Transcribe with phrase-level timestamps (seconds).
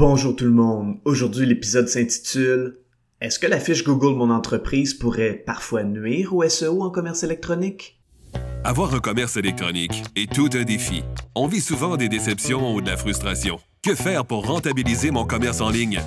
[0.00, 0.96] Bonjour tout le monde.
[1.04, 2.78] Aujourd'hui, l'épisode s'intitule
[3.20, 8.00] Est-ce que la fiche Google Mon entreprise pourrait parfois nuire au SEO en commerce électronique?
[8.64, 11.02] Avoir un commerce électronique est tout un défi.
[11.34, 13.60] On vit souvent des déceptions ou de la frustration.
[13.82, 16.00] Que faire pour rentabiliser mon commerce en ligne?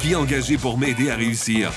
[0.00, 1.72] Qui engager pour m'aider à réussir?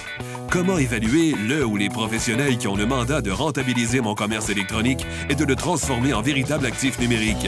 [0.51, 5.05] Comment évaluer le ou les professionnels qui ont le mandat de rentabiliser mon commerce électronique
[5.29, 7.47] et de le transformer en véritable actif numérique?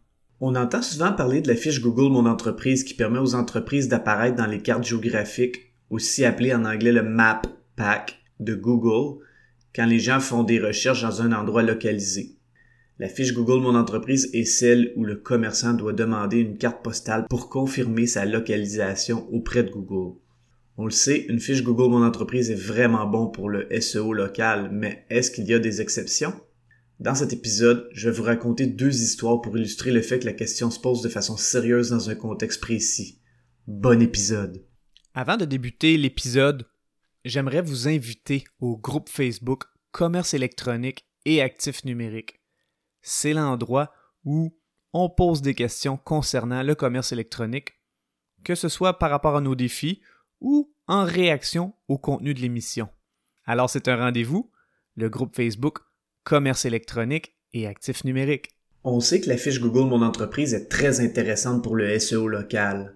[0.43, 4.35] On entend souvent parler de la fiche Google Mon entreprise qui permet aux entreprises d'apparaître
[4.35, 7.43] dans les cartes géographiques, aussi appelées en anglais le Map
[7.75, 9.23] Pack de Google,
[9.75, 12.37] quand les gens font des recherches dans un endroit localisé.
[12.97, 17.27] La fiche Google Mon entreprise est celle où le commerçant doit demander une carte postale
[17.29, 20.17] pour confirmer sa localisation auprès de Google.
[20.75, 24.71] On le sait, une fiche Google Mon entreprise est vraiment bon pour le SEO local,
[24.73, 26.33] mais est-ce qu'il y a des exceptions?
[27.01, 30.33] Dans cet épisode, je vais vous raconter deux histoires pour illustrer le fait que la
[30.33, 33.19] question se pose de façon sérieuse dans un contexte précis.
[33.65, 34.63] Bon épisode.
[35.15, 36.69] Avant de débuter l'épisode,
[37.25, 42.39] j'aimerais vous inviter au groupe Facebook Commerce électronique et actifs numériques.
[43.01, 43.91] C'est l'endroit
[44.23, 44.55] où
[44.93, 47.79] on pose des questions concernant le commerce électronique,
[48.43, 50.03] que ce soit par rapport à nos défis
[50.39, 52.89] ou en réaction au contenu de l'émission.
[53.45, 54.51] Alors c'est un rendez-vous,
[54.93, 55.79] le groupe Facebook
[56.23, 58.49] commerce électronique et actifs numériques.
[58.83, 62.95] On sait que la fiche Google Mon entreprise est très intéressante pour le SEO local.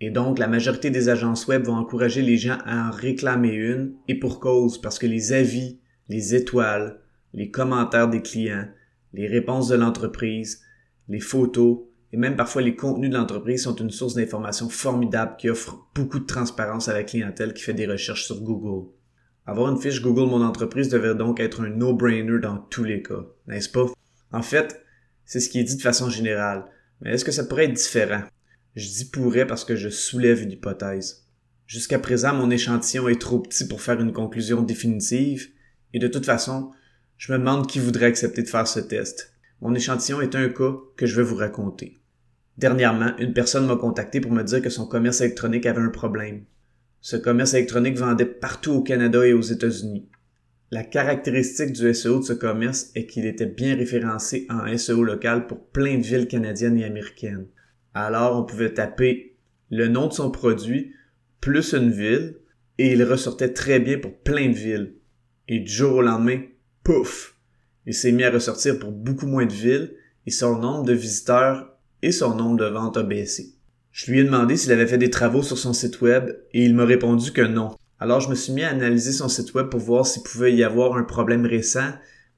[0.00, 3.94] Et donc, la majorité des agences web vont encourager les gens à en réclamer une,
[4.08, 5.78] et pour cause, parce que les avis,
[6.08, 7.00] les étoiles,
[7.32, 8.68] les commentaires des clients,
[9.12, 10.60] les réponses de l'entreprise,
[11.08, 11.80] les photos,
[12.12, 16.18] et même parfois les contenus de l'entreprise sont une source d'information formidable qui offre beaucoup
[16.18, 18.90] de transparence à la clientèle qui fait des recherches sur Google.
[19.44, 23.26] Avoir une fiche Google Mon entreprise devrait donc être un no-brainer dans tous les cas,
[23.48, 23.86] n'est-ce pas?
[24.32, 24.84] En fait,
[25.24, 26.64] c'est ce qui est dit de façon générale.
[27.00, 28.22] Mais est-ce que ça pourrait être différent?
[28.76, 31.26] Je dis pourrait parce que je soulève une hypothèse.
[31.66, 35.48] Jusqu'à présent, mon échantillon est trop petit pour faire une conclusion définitive,
[35.92, 36.70] et de toute façon,
[37.18, 39.34] je me demande qui voudrait accepter de faire ce test.
[39.60, 42.00] Mon échantillon est un cas que je vais vous raconter.
[42.58, 46.44] Dernièrement, une personne m'a contacté pour me dire que son commerce électronique avait un problème.
[47.04, 50.08] Ce commerce électronique vendait partout au Canada et aux États-Unis.
[50.70, 55.48] La caractéristique du SEO de ce commerce est qu'il était bien référencé en SEO local
[55.48, 57.48] pour plein de villes canadiennes et américaines.
[57.92, 59.36] Alors on pouvait taper
[59.68, 60.92] le nom de son produit
[61.40, 62.36] plus une ville
[62.78, 64.94] et il ressortait très bien pour plein de villes.
[65.48, 66.40] Et du jour au lendemain,
[66.84, 67.36] pouf,
[67.84, 69.96] il s'est mis à ressortir pour beaucoup moins de villes
[70.26, 73.51] et son nombre de visiteurs et son nombre de ventes a baissé.
[73.92, 76.74] Je lui ai demandé s'il avait fait des travaux sur son site web et il
[76.74, 77.76] m'a répondu que non.
[78.00, 80.64] Alors je me suis mis à analyser son site web pour voir s'il pouvait y
[80.64, 81.90] avoir un problème récent,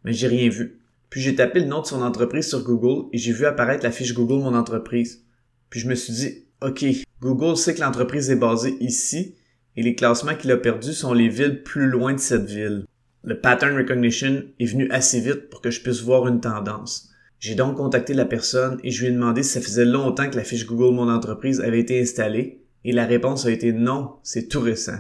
[0.03, 0.81] mais j'ai rien vu.
[1.11, 3.93] Puis j'ai tapé le nom de son entreprise sur Google et j'ai vu apparaître la
[3.93, 5.23] fiche Google Mon entreprise.
[5.71, 6.85] Puis je me suis dit, OK,
[7.21, 9.37] Google sait que l'entreprise est basée ici
[9.77, 12.85] et les classements qu'il a perdus sont les villes plus loin de cette ville.
[13.23, 17.14] Le pattern recognition est venu assez vite pour que je puisse voir une tendance.
[17.45, 20.37] J'ai donc contacté la personne et je lui ai demandé si ça faisait longtemps que
[20.37, 24.49] la fiche Google Mon entreprise avait été installée et la réponse a été non, c'est
[24.49, 24.97] tout récent.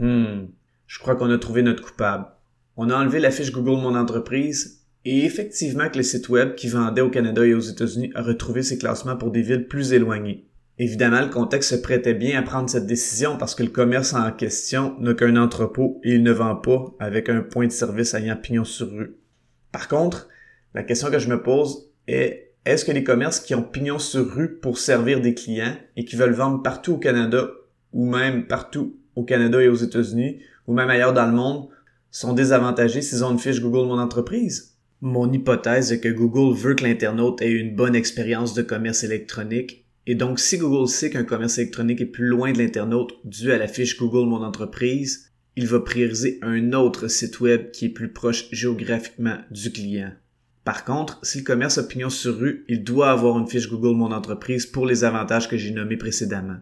[0.00, 0.46] Hmm,
[0.88, 2.26] je crois qu'on a trouvé notre coupable.
[2.76, 6.66] On a enlevé la fiche Google Mon entreprise et effectivement que le site web qui
[6.66, 10.44] vendait au Canada et aux États-Unis a retrouvé ses classements pour des villes plus éloignées.
[10.80, 14.32] Évidemment, le contexte se prêtait bien à prendre cette décision parce que le commerce en
[14.32, 18.34] question n'a qu'un entrepôt et il ne vend pas avec un point de service ayant
[18.34, 19.14] pignon sur rue.
[19.70, 20.28] Par contre,
[20.76, 24.30] la question que je me pose est est-ce que les commerces qui ont pignon sur
[24.30, 27.48] rue pour servir des clients et qui veulent vendre partout au Canada
[27.94, 31.68] ou même partout au Canada et aux États-Unis ou même ailleurs dans le monde
[32.10, 34.76] sont désavantagés s'ils ont une fiche Google Mon entreprise?
[35.00, 39.86] Mon hypothèse est que Google veut que l'internaute ait une bonne expérience de commerce électronique
[40.06, 43.56] et donc si Google sait qu'un commerce électronique est plus loin de l'internaute dû à
[43.56, 48.12] la fiche Google Mon entreprise, il va prioriser un autre site web qui est plus
[48.12, 50.12] proche géographiquement du client.
[50.66, 53.96] Par contre, si le commerce a pignon sur rue, il doit avoir une fiche Google
[53.96, 56.56] Mon entreprise pour les avantages que j'ai nommés précédemment.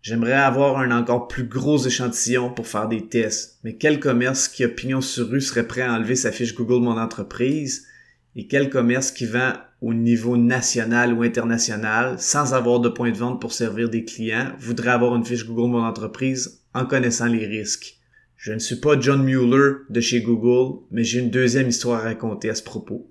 [0.00, 4.64] J'aimerais avoir un encore plus gros échantillon pour faire des tests, mais quel commerce qui
[4.64, 7.86] a pignon sur rue serait prêt à enlever sa fiche Google Mon entreprise?
[8.34, 9.52] Et quel commerce qui vend
[9.82, 14.52] au niveau national ou international sans avoir de point de vente pour servir des clients
[14.58, 17.98] voudrait avoir une fiche Google Mon Entreprise en connaissant les risques?
[18.38, 22.04] Je ne suis pas John Mueller de chez Google, mais j'ai une deuxième histoire à
[22.04, 23.10] raconter à ce propos.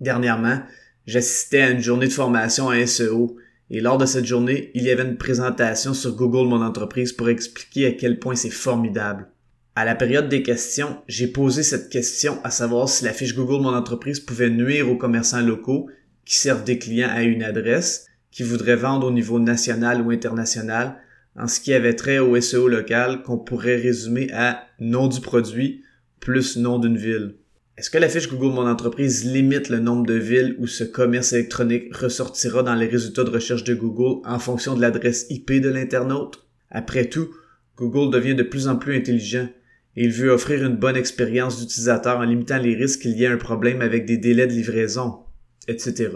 [0.00, 0.60] Dernièrement,
[1.06, 3.36] j'assistais à une journée de formation à SEO
[3.70, 7.28] et lors de cette journée, il y avait une présentation sur Google Mon Entreprise pour
[7.28, 9.28] expliquer à quel point c'est formidable.
[9.74, 13.62] À la période des questions, j'ai posé cette question à savoir si la fiche Google
[13.62, 15.88] Mon Entreprise pouvait nuire aux commerçants locaux
[16.24, 20.96] qui servent des clients à une adresse, qui voudraient vendre au niveau national ou international,
[21.36, 25.82] en ce qui avait trait au SEO local qu'on pourrait résumer à nom du produit
[26.20, 27.36] plus nom d'une ville.
[27.78, 31.32] Est-ce que la fiche Google Mon Entreprise limite le nombre de villes où ce commerce
[31.32, 35.68] électronique ressortira dans les résultats de recherche de Google en fonction de l'adresse IP de
[35.68, 36.44] l'internaute?
[36.72, 37.28] Après tout,
[37.76, 39.48] Google devient de plus en plus intelligent
[39.94, 43.28] et il veut offrir une bonne expérience d'utilisateur en limitant les risques qu'il y ait
[43.28, 45.20] un problème avec des délais de livraison,
[45.68, 46.10] etc.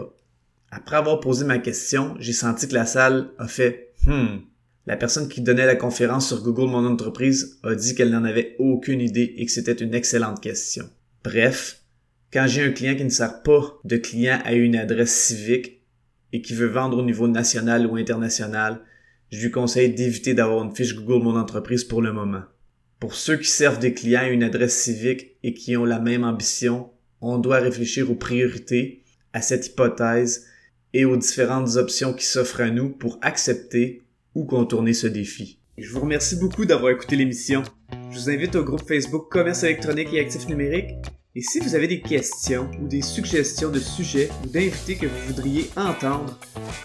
[0.72, 4.40] Après avoir posé ma question, j'ai senti que la salle a fait Hmm.
[4.86, 8.56] La personne qui donnait la conférence sur Google Mon Entreprise a dit qu'elle n'en avait
[8.58, 10.90] aucune idée et que c'était une excellente question.
[11.24, 11.82] Bref,
[12.32, 15.82] quand j'ai un client qui ne sert pas de client à une adresse civique
[16.32, 18.80] et qui veut vendre au niveau national ou international,
[19.30, 22.42] je lui conseille d'éviter d'avoir une fiche Google Mon Entreprise pour le moment.
[22.98, 26.24] Pour ceux qui servent des clients à une adresse civique et qui ont la même
[26.24, 26.90] ambition,
[27.20, 29.02] on doit réfléchir aux priorités,
[29.32, 30.46] à cette hypothèse
[30.92, 34.02] et aux différentes options qui s'offrent à nous pour accepter
[34.34, 35.61] ou contourner ce défi.
[35.78, 37.62] Je vous remercie beaucoup d'avoir écouté l'émission.
[38.10, 40.94] Je vous invite au groupe Facebook Commerce électronique et actifs numériques.
[41.34, 45.26] Et si vous avez des questions ou des suggestions de sujets ou d'invités que vous
[45.28, 46.38] voudriez entendre,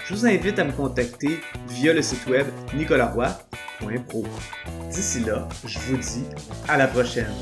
[0.06, 4.26] je vous invite à me contacter via le site web nicolaroy.pro.
[4.90, 6.24] D'ici là, je vous dis
[6.70, 7.34] à la prochaine.